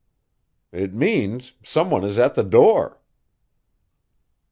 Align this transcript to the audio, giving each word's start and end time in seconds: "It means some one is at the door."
"It 0.71 0.95
means 0.95 1.53
some 1.61 1.91
one 1.91 2.03
is 2.03 2.17
at 2.17 2.33
the 2.33 2.41
door." 2.43 2.97